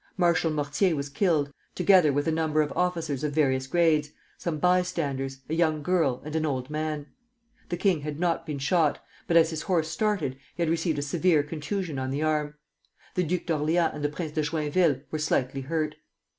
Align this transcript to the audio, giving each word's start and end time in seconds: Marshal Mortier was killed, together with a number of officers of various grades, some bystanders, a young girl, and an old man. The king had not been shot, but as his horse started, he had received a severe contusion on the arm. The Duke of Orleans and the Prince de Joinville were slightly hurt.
Marshal 0.17 0.49
Mortier 0.49 0.95
was 0.95 1.09
killed, 1.09 1.53
together 1.75 2.11
with 2.11 2.27
a 2.27 2.31
number 2.31 2.63
of 2.63 2.73
officers 2.75 3.23
of 3.23 3.33
various 3.33 3.67
grades, 3.67 4.09
some 4.35 4.57
bystanders, 4.57 5.41
a 5.47 5.53
young 5.53 5.83
girl, 5.83 6.23
and 6.25 6.35
an 6.35 6.43
old 6.43 6.71
man. 6.71 7.05
The 7.69 7.77
king 7.77 8.01
had 8.01 8.19
not 8.19 8.43
been 8.43 8.57
shot, 8.57 8.99
but 9.27 9.37
as 9.37 9.51
his 9.51 9.61
horse 9.61 9.89
started, 9.89 10.39
he 10.55 10.63
had 10.63 10.71
received 10.71 10.97
a 10.97 11.03
severe 11.03 11.43
contusion 11.43 11.99
on 11.99 12.09
the 12.09 12.23
arm. 12.23 12.55
The 13.13 13.21
Duke 13.21 13.47
of 13.51 13.61
Orleans 13.61 13.91
and 13.93 14.03
the 14.03 14.09
Prince 14.09 14.31
de 14.31 14.41
Joinville 14.41 15.01
were 15.11 15.19
slightly 15.19 15.61
hurt. 15.61 15.93